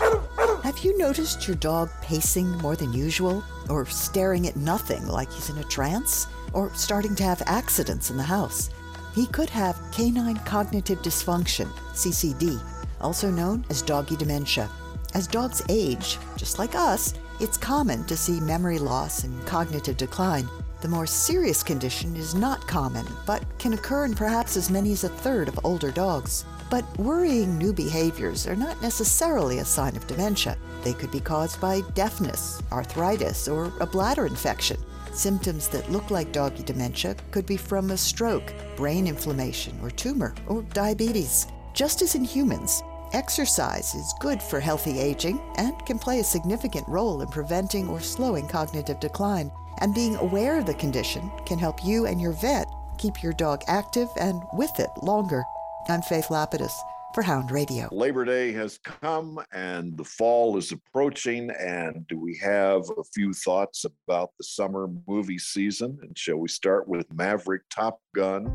[0.62, 3.44] Have you noticed your dog pacing more than usual?
[3.70, 6.28] Or staring at nothing like he's in a trance?
[6.54, 8.70] Or starting to have accidents in the house?
[9.16, 12.62] He could have canine cognitive dysfunction, CCD,
[13.02, 14.70] also known as doggy dementia.
[15.16, 20.48] As dogs age, just like us, it's common to see memory loss and cognitive decline.
[20.84, 25.06] The more serious condition is not common, but can occur in perhaps as many as
[25.06, 26.44] a third of older dogs.
[26.70, 30.58] But worrying new behaviors are not necessarily a sign of dementia.
[30.84, 34.76] They could be caused by deafness, arthritis, or a bladder infection.
[35.14, 40.36] Symptoms that look like doggy dementia could be from a stroke, brain inflammation, or tumor,
[40.48, 41.48] or diabetes.
[41.74, 46.86] Just as in humans, exercise is good for healthy aging and can play a significant
[46.90, 49.50] role in preventing or slowing cognitive decline.
[49.80, 53.64] And being aware of the condition can help you and your vet keep your dog
[53.68, 55.44] active and with it longer.
[55.90, 56.72] I'm Faith Lapidus
[57.14, 57.88] for Hound Radio.
[57.92, 61.52] Labor Day has come and the fall is approaching.
[61.52, 66.00] And do we have a few thoughts about the summer movie season?
[66.02, 68.46] And shall we start with Maverick Top Gun?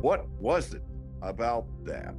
[0.00, 0.82] What was it
[1.22, 2.14] about that?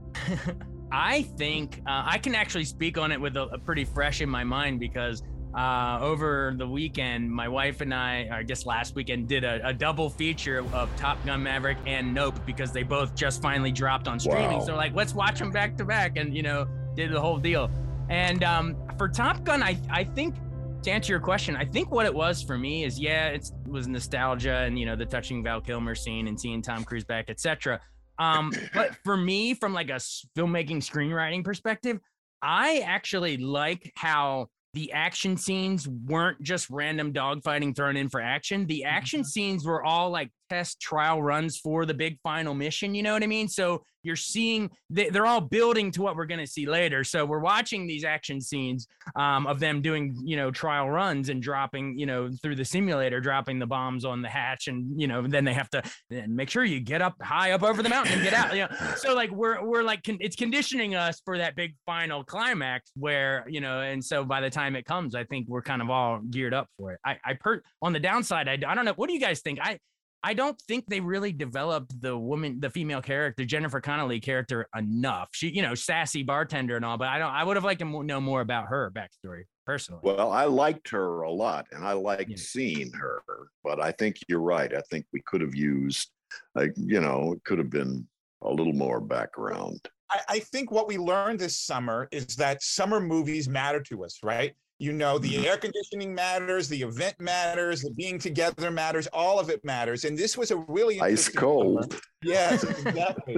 [0.91, 4.29] I think uh, I can actually speak on it with a, a pretty fresh in
[4.29, 9.27] my mind because uh, over the weekend, my wife and I, I guess last weekend,
[9.27, 13.41] did a, a double feature of Top Gun Maverick and Nope because they both just
[13.41, 14.59] finally dropped on streaming.
[14.59, 14.65] Wow.
[14.65, 17.69] So like, let's watch them back to back, and you know, did the whole deal.
[18.09, 20.35] And um, for Top Gun, I I think
[20.83, 23.71] to answer your question, I think what it was for me is yeah, it's, it
[23.71, 27.29] was nostalgia and you know the touching Val Kilmer scene and seeing Tom Cruise back,
[27.29, 27.79] etc.
[28.19, 29.99] Um, but for me, from like a
[30.37, 31.99] filmmaking screenwriting perspective,
[32.41, 38.65] I actually like how the action scenes weren't just random dogfighting thrown in for action.
[38.67, 39.27] The action mm-hmm.
[39.27, 42.93] scenes were all like test trial runs for the big final mission.
[42.93, 43.47] You know what I mean?
[43.47, 47.05] So you're seeing they, are all building to what we're going to see later.
[47.05, 51.41] So we're watching these action scenes um, of them doing, you know, trial runs and
[51.41, 55.25] dropping, you know, through the simulator, dropping the bombs on the hatch, and you know,
[55.25, 55.83] then they have to
[56.27, 58.53] make sure you get up high up over the mountain and get out.
[58.53, 62.25] You know, so like we're we're like con- it's conditioning us for that big final
[62.25, 65.81] climax where you know, and so by the time it comes, I think we're kind
[65.81, 66.99] of all geared up for it.
[67.05, 68.93] I I per on the downside, I I don't know.
[68.95, 69.59] What do you guys think?
[69.61, 69.79] I
[70.23, 75.29] I don't think they really developed the woman, the female character, Jennifer Connelly character enough.
[75.31, 77.31] She, you know, sassy bartender and all, but I don't.
[77.31, 80.01] I would have liked to know more about her backstory personally.
[80.03, 82.37] Well, I liked her a lot, and I liked yeah.
[82.37, 83.23] seeing her.
[83.63, 84.71] But I think you're right.
[84.75, 86.09] I think we could have used,
[86.53, 88.07] like, you know, it could have been
[88.43, 89.79] a little more background.
[90.09, 94.19] I, I think what we learned this summer is that summer movies matter to us,
[94.21, 94.53] right?
[94.81, 99.51] You know, the air conditioning matters, the event matters, the being together matters, all of
[99.51, 100.05] it matters.
[100.05, 101.83] And this was a really ice cold.
[101.83, 102.01] Summer.
[102.23, 103.37] Yes, exactly.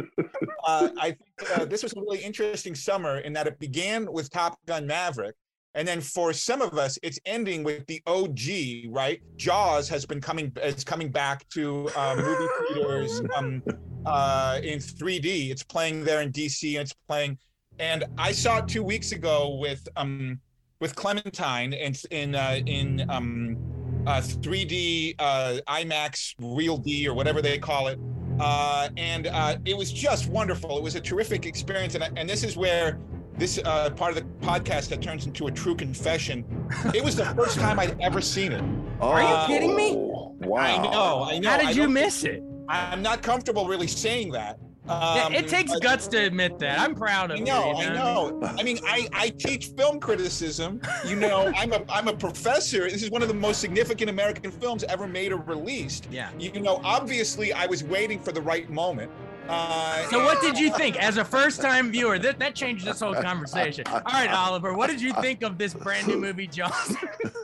[0.66, 4.30] uh, I think uh, this was a really interesting summer in that it began with
[4.30, 5.36] Top Gun Maverick.
[5.76, 9.20] And then for some of us, it's ending with the OG, right?
[9.36, 13.62] Jaws has been coming is coming back to uh, movie theaters um,
[14.06, 15.52] uh, in 3D.
[15.52, 17.38] It's playing there in DC and it's playing.
[17.80, 20.40] And I saw it two weeks ago with um,
[20.84, 23.56] with Clementine in in uh, in um,
[24.06, 27.98] uh, 3D uh, IMAX Real D or whatever they call it,
[28.42, 30.78] uh, and uh, it was just wonderful.
[30.78, 33.00] It was a terrific experience, and and this is where
[33.38, 36.44] this uh, part of the podcast that turns into a true confession.
[36.94, 38.64] It was the first time I'd ever seen it.
[39.00, 39.94] Oh, Are you kidding me?
[39.96, 40.58] Wow!
[40.58, 41.24] I know.
[41.30, 41.50] I know.
[41.50, 42.44] How did you miss it?
[42.68, 44.60] I'm not comfortable really saying that.
[44.88, 46.78] Um, yeah, it takes guts to admit that.
[46.78, 47.86] I'm proud of I know, you.
[47.86, 48.42] you know?
[48.44, 48.56] I know.
[48.60, 50.82] I mean, I, I teach film criticism.
[51.08, 52.90] You know, I'm a I'm a professor.
[52.90, 56.08] This is one of the most significant American films ever made or released.
[56.12, 56.30] Yeah.
[56.38, 59.10] You know, obviously, I was waiting for the right moment.
[59.48, 62.20] Uh, so, what did you think as a first-time viewer?
[62.20, 63.86] That that changed this whole conversation.
[63.88, 66.96] All right, Oliver, what did you think of this brand new movie, Jaws?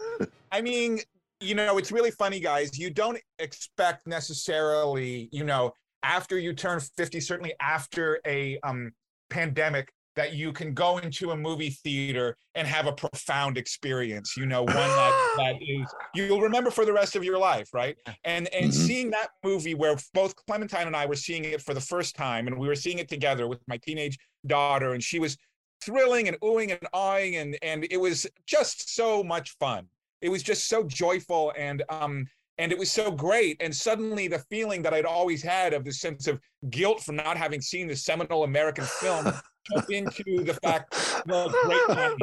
[0.52, 1.00] I mean,
[1.40, 2.78] you know, it's really funny, guys.
[2.78, 5.74] You don't expect necessarily, you know,
[6.04, 8.92] after you turn 50, certainly after a um,
[9.30, 14.46] pandemic, that you can go into a movie theater and have a profound experience you
[14.46, 17.96] know one that, that is you'll remember for the rest of your life right?
[18.26, 18.86] And and mm-hmm.
[18.86, 22.48] seeing that movie where both clementine and i were seeing it for the first time
[22.48, 25.38] and we were seeing it together with my teenage daughter and she was
[25.82, 29.88] thrilling and oohing and awing and and it was just so much fun.
[30.22, 32.28] It was just so joyful and um
[32.60, 33.58] and it was so great.
[33.62, 37.38] And suddenly the feeling that i'd always had of this sense of guilt for not
[37.38, 39.26] having seen the seminal american film
[39.72, 42.18] turned into the fact well great time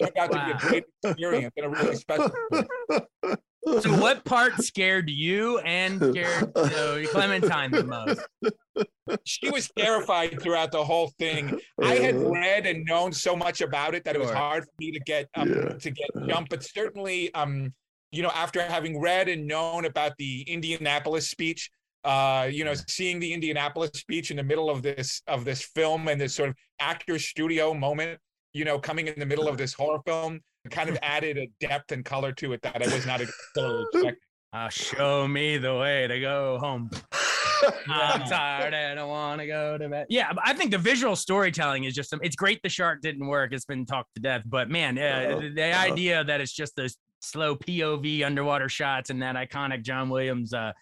[0.00, 0.38] turned out wow.
[0.38, 2.32] to be a great experience and a really special
[3.80, 8.20] so what part scared you and scared you know, clementine the most?
[9.24, 11.60] She was terrified throughout the whole thing.
[11.80, 14.90] I had read and known so much about it that it was hard for me
[14.90, 15.74] to get um, yeah.
[15.74, 17.72] to get jump but certainly um
[18.12, 21.70] you know, after having read and known about the Indianapolis speech,
[22.04, 26.08] uh, you know, seeing the Indianapolis speech in the middle of this of this film
[26.08, 28.20] and this sort of actor studio moment,
[28.52, 31.90] you know, coming in the middle of this horror film, kind of added a depth
[31.90, 34.20] and color to it that I was not necessarily expecting.
[34.52, 36.90] Uh, show me the way to go home.
[37.88, 40.06] I'm tired and I want to go to bed.
[40.10, 42.60] Yeah, I think the visual storytelling is just it's great.
[42.62, 44.42] The shark didn't work; it's been talked to death.
[44.44, 49.22] But man, uh, the, the idea that it's just this slow POV underwater shots and
[49.22, 50.72] that iconic John Williams uh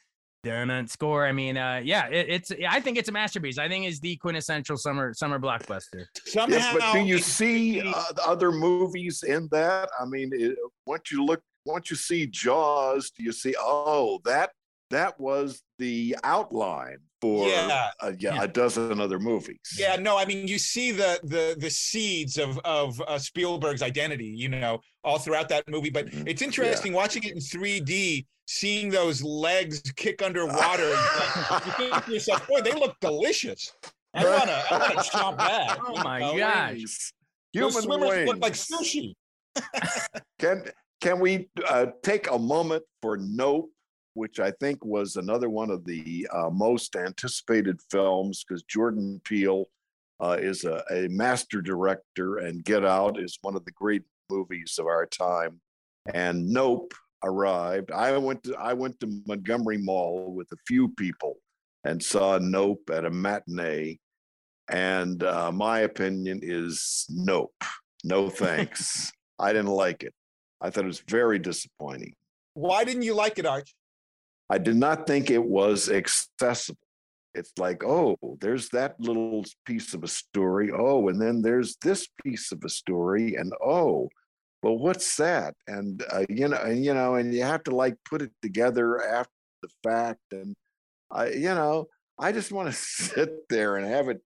[0.87, 1.27] score.
[1.27, 2.53] I mean, uh, yeah, it, it's.
[2.69, 3.59] I think it's a masterpiece.
[3.59, 6.07] I think it's the quintessential summer summer blockbuster.
[6.25, 9.91] Somehow, yes, but do you see uh, other movies in that?
[10.01, 13.55] I mean, it, once you look, once you see Jaws, do you see?
[13.59, 14.51] Oh, that
[14.91, 17.91] that was the outline for yeah.
[18.01, 19.59] Uh, yeah, yeah, a dozen other movies.
[19.77, 24.27] Yeah, no, I mean you see the the the seeds of of uh, Spielberg's identity,
[24.27, 25.91] you know, all throughout that movie.
[25.91, 26.29] But mm-hmm.
[26.29, 26.99] it's interesting yeah.
[26.99, 30.89] watching it in 3D, seeing those legs kick underwater.
[31.67, 33.73] you think to yourself, boy, they look delicious.
[34.13, 35.79] I wanna I wanna chomp that.
[35.87, 36.37] Oh my know?
[36.37, 37.13] gosh,
[37.53, 38.29] Human those swimmers wings.
[38.29, 39.15] look like sushi.
[40.39, 40.65] can
[41.01, 43.71] can we uh, take a moment for Nope?
[44.15, 49.67] which I think was another one of the uh, most anticipated films because Jordan Peele
[50.21, 54.77] uh, is a, a, master director, and Get Out is one of the great movies
[54.79, 55.61] of our time.
[56.13, 57.91] And Nope arrived.
[57.91, 61.37] I went to I went to Montgomery Mall with a few people
[61.85, 63.99] and saw Nope at a matinee.
[64.71, 67.65] And uh, my opinion is Nope.
[68.05, 69.13] No thanks.
[69.39, 70.15] I didn't like it.
[70.61, 72.15] I thought it was very disappointing.
[72.55, 73.75] Why didn't you like it, Arch?
[74.51, 76.79] I did not think it was accessible.
[77.35, 80.71] It's like, oh, there's that little piece of a story.
[80.77, 84.09] Oh, and then there's this piece of a story, and oh,
[84.63, 85.55] well, what's that?
[85.67, 89.03] And uh, you know, and you know, and you have to like put it together
[89.05, 89.31] after
[89.63, 90.21] the fact.
[90.33, 90.55] And
[91.11, 91.87] I, you know,
[92.19, 94.21] I just want to sit there and have it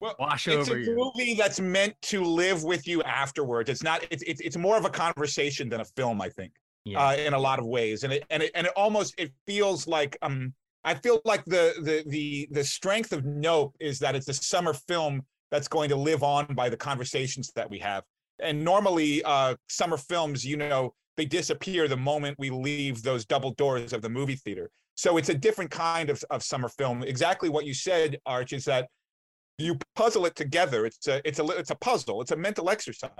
[0.00, 0.94] well, wash it's over a you.
[0.96, 3.68] movie that's meant to live with you afterwards.
[3.68, 4.06] It's not.
[4.10, 6.52] It's it's, it's more of a conversation than a film, I think,
[6.84, 7.08] Yeah.
[7.08, 8.04] uh, in a lot of ways.
[8.04, 11.74] And it and it and it almost it feels like um I feel like the
[11.82, 15.96] the the the strength of Nope is that it's a summer film that's going to
[15.96, 18.04] live on by the conversations that we have.
[18.42, 23.52] And normally, uh, summer films, you know, they disappear the moment we leave those double
[23.52, 24.70] doors of the movie theater.
[24.94, 27.02] So it's a different kind of, of summer film.
[27.02, 28.88] Exactly what you said, Arch, is that
[29.58, 30.86] you puzzle it together.
[30.86, 32.20] It's a it's a it's a puzzle.
[32.22, 33.10] It's a mental exercise,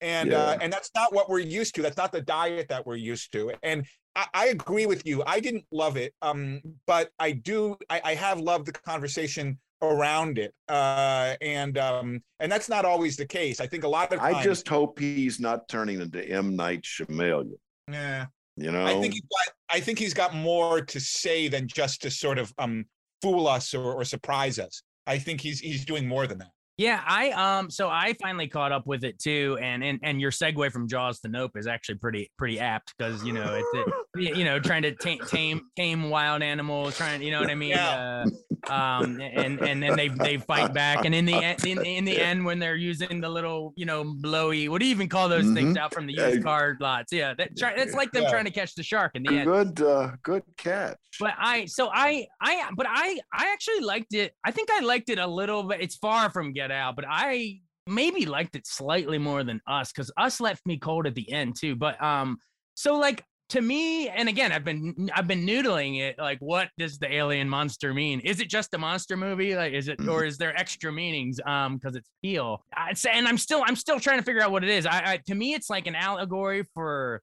[0.00, 1.82] and uh, and that's not what we're used to.
[1.82, 3.52] That's not the diet that we're used to.
[3.62, 5.22] And I, I agree with you.
[5.26, 7.76] I didn't love it, um, but I do.
[7.88, 13.16] I, I have loved the conversation around it, uh, and um, and that's not always
[13.16, 13.60] the case.
[13.60, 16.82] I think a lot of times, I just hope he's not turning into M Night
[16.82, 17.52] Shyamalan.
[17.90, 18.26] yeah.
[18.56, 19.54] You know, I think he's got.
[19.70, 22.84] I think he's got more to say than just to sort of um
[23.22, 24.82] fool us or, or surprise us.
[25.06, 26.50] I think he's he's doing more than that.
[26.80, 30.30] Yeah, I um so I finally caught up with it too, and and and your
[30.30, 33.68] segue from Jaws to Nope is actually pretty pretty apt because you know it's
[34.16, 37.54] it, you know trying to tame tame tame wild animals, trying you know what I
[37.54, 37.70] mean.
[37.70, 38.24] Yeah.
[38.24, 38.30] Uh,
[38.70, 42.18] um and and then they they fight back, and in the end in, in the
[42.18, 45.50] end when they're using the little you know blowy what do you even call those
[45.52, 45.78] things Mhm.
[45.78, 46.42] out from the used Yeah.
[46.42, 47.12] car lots?
[47.12, 48.30] Yeah, that try, it's like them Yeah.
[48.30, 49.46] trying to catch the shark in the end.
[49.46, 50.96] good, uh, good catch.
[51.18, 54.32] But I, so I, I, but I, I actually liked it.
[54.44, 55.80] I think I liked it a little bit.
[55.80, 60.40] It's far from Out, but I maybe liked it slightly more than Us because Us
[60.40, 61.76] left me cold at the end too.
[61.76, 62.38] But um,
[62.74, 66.16] so like to me, and again, I've been I've been noodling it.
[66.18, 68.20] Like, what does the alien monster mean?
[68.20, 69.56] Is it just a monster movie?
[69.56, 71.40] Like, is it, or is there extra meanings?
[71.44, 72.64] Um, because it's Peele.
[72.76, 74.86] I'd say, and I'm still I'm still trying to figure out what it is.
[74.86, 77.22] I, I to me, it's like an allegory for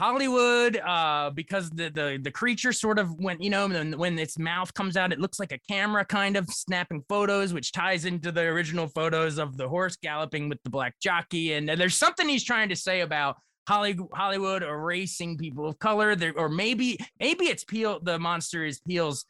[0.00, 4.38] Hollywood, uh, because the the the creature sort of went, you know when, when its
[4.38, 8.32] mouth comes out, it looks like a camera kind of snapping photos, which ties into
[8.32, 11.52] the original photos of the horse galloping with the black jockey.
[11.52, 13.36] And there's something he's trying to say about
[13.68, 18.00] Holly, Hollywood erasing people of color, there, or maybe maybe it's Peele.
[18.02, 19.24] The monster is Peele's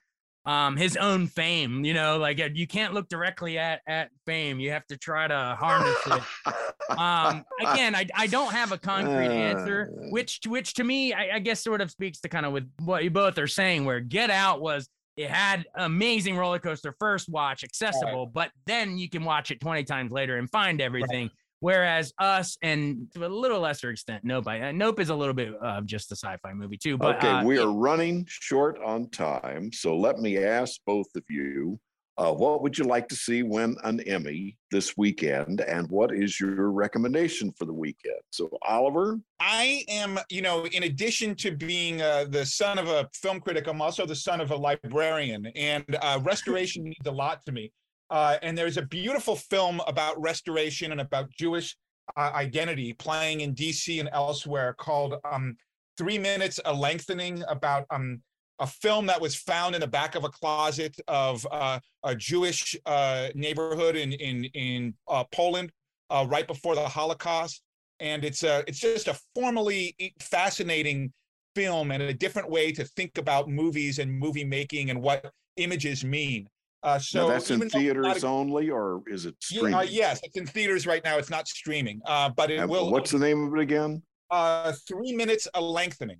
[0.46, 4.60] um his own fame you know like uh, you can't look directly at at fame.
[4.60, 6.98] You have to try to harness it.
[6.98, 10.06] Um again I, I don't have a concrete answer Uh.
[10.10, 13.04] which which to me I, I guess sort of speaks to kind of with what
[13.04, 17.64] you both are saying where get out was it had amazing roller coaster first watch
[17.64, 21.30] accessible but then you can watch it 20 times later and find everything
[21.64, 25.34] whereas us and to a little lesser extent nope I, uh, nope is a little
[25.34, 27.64] bit of just a sci-fi movie too but okay, uh, we yeah.
[27.64, 31.78] are running short on time, so let me ask both of you:
[32.16, 36.40] uh, What would you like to see win an Emmy this weekend, and what is
[36.40, 38.20] your recommendation for the weekend?
[38.30, 43.08] So, Oliver, I am, you know, in addition to being uh, the son of a
[43.14, 47.44] film critic, I'm also the son of a librarian, and uh, restoration means a lot
[47.46, 47.72] to me.
[48.10, 51.76] Uh, and there's a beautiful film about restoration and about Jewish
[52.16, 55.56] uh, identity playing in DC and elsewhere called um,
[55.96, 58.20] Three Minutes a Lengthening about um,
[58.58, 62.76] a film that was found in the back of a closet of uh, a Jewish
[62.86, 65.72] uh, neighborhood in, in, in uh, Poland
[66.10, 67.62] uh, right before the Holocaust
[68.00, 71.12] and it's a it's just a formally fascinating
[71.54, 76.04] film and a different way to think about movies and movie making and what images
[76.04, 76.48] mean.
[76.84, 79.34] Uh, so now that's in even though it's not theaters a- only, or is it
[79.40, 79.74] streaming?
[79.74, 81.16] uh, yes, it's in theaters right now.
[81.16, 82.90] It's not streaming, uh, but it And will.
[82.90, 84.02] What's the name of it again?
[84.30, 86.18] uh, three minutes a lengthening?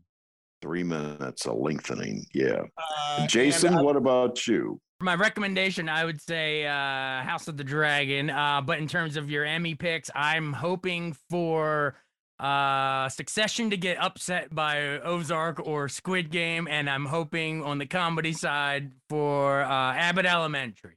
[0.62, 2.24] Three minutes, a lengthening.
[2.32, 2.62] Yeah.
[2.78, 4.80] Uh, Jason, and, uh, what about you?
[5.00, 9.28] my recommendation i would say uh house of the dragon uh but in terms of
[9.28, 11.96] your emmy picks i'm hoping for
[12.40, 17.86] uh succession to get upset by ozark or squid game and i'm hoping on the
[17.86, 20.94] comedy side for uh abbott elementary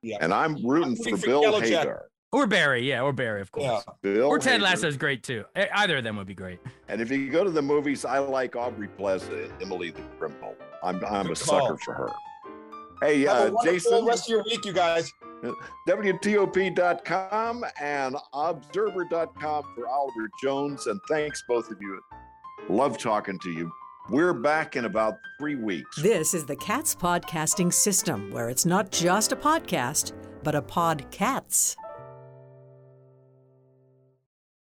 [0.00, 0.16] yeah.
[0.20, 1.90] And I'm rooting for rooting for Bill Yellow Jacket.
[1.90, 2.00] Hader.
[2.32, 5.98] or barry yeah or barry of course Bill or ted lasso is great too either
[5.98, 6.58] of them would be great
[6.88, 10.56] And if you go to the movies, I like Aubrey Plaza and Emily the Criminal.
[10.82, 12.10] I'm I'm a Good sucker for her.
[13.02, 15.12] Hey, Have uh, wonderful Jason, rest of your week, you guys.
[15.88, 20.86] WTOP.com and Observer.com for Oliver Jones.
[20.86, 22.00] And thanks, both of you.
[22.68, 23.70] Love talking to you.
[24.10, 26.02] We're back in about three weeks.
[26.02, 30.12] This is the Cats Podcasting System, where it's not just a podcast,
[30.42, 31.76] but a podcats.